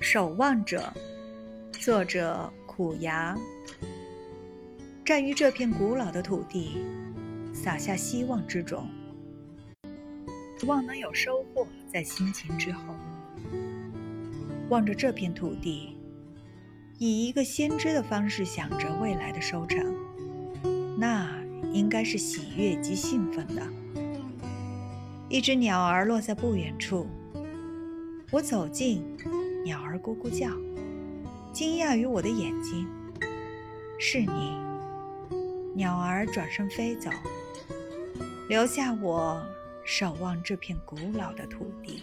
[0.00, 0.92] 守望者，
[1.72, 3.36] 作者苦牙。
[5.04, 6.78] 站于这片古老的土地，
[7.52, 8.88] 撒下希望之种，
[10.66, 12.94] 望能有收获在辛勤之后。
[14.68, 15.96] 望着这片土地，
[16.98, 19.94] 以一个先知的方式想着未来的收成，
[20.96, 21.28] 那
[21.72, 23.62] 应该是喜悦及兴奋的。
[25.28, 27.06] 一只鸟儿落在不远处，
[28.30, 29.02] 我走近。
[29.64, 30.48] 鸟儿咕咕叫，
[31.52, 32.88] 惊讶于我的眼睛。
[33.98, 34.56] 是你，
[35.74, 37.10] 鸟儿转身飞走，
[38.48, 39.44] 留下我
[39.84, 42.02] 守望这片古老的土地。